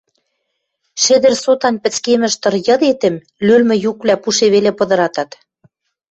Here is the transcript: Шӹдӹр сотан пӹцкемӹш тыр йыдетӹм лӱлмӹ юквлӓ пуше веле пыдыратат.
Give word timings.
Шӹдӹр 1.01 1.33
сотан 1.43 1.75
пӹцкемӹш 1.83 2.33
тыр 2.41 2.53
йыдетӹм 2.67 3.15
лӱлмӹ 3.45 3.75
юквлӓ 3.89 4.15
пуше 4.23 4.47
веле 4.53 4.71
пыдыратат. 4.79 5.31